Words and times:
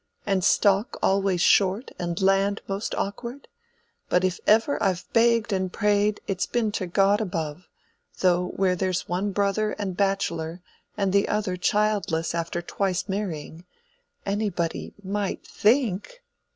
And 0.25 0.43
stock 0.43 0.97
always 1.03 1.41
short, 1.41 1.91
and 1.99 2.19
land 2.19 2.61
most 2.67 2.95
awkward. 2.95 3.47
But 4.09 4.23
if 4.23 4.39
ever 4.47 4.81
I've 4.81 5.05
begged 5.13 5.53
and 5.53 5.71
prayed; 5.71 6.19
it's 6.25 6.47
been 6.47 6.71
to 6.71 6.87
God 6.87 7.21
above; 7.21 7.69
though 8.19 8.47
where 8.55 8.75
there's 8.75 9.07
one 9.07 9.31
brother 9.31 9.75
a 9.77 9.85
bachelor 9.85 10.63
and 10.97 11.13
the 11.13 11.27
other 11.27 11.55
childless 11.55 12.33
after 12.33 12.63
twice 12.63 13.07
marrying—anybody 13.07 14.95
might 15.03 15.45
think!" 15.45 16.23